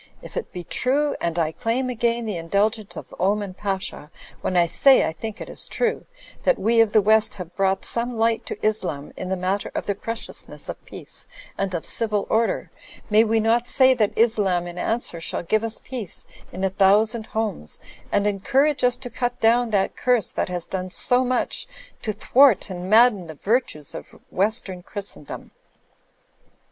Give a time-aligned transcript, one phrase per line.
[0.23, 1.93] If it be true, and I claim Digitized by VjOOQI^ THE END OF OLIVE ISLAND
[1.93, 6.05] 29 again the indulgence of Oman Pasha when I say I think it is true,
[6.41, 9.85] that we of the West have brought some light to Islam in the matter of
[9.85, 12.71] the preciousness of peace and of civil order,
[13.11, 17.27] may we not say that Islam in answer shall give us peace in a thousand
[17.27, 17.79] homes,
[18.11, 21.67] and encourage us to cut down that curse that has done so much
[22.01, 25.51] to thwart and madden the virtues of Western Christendom.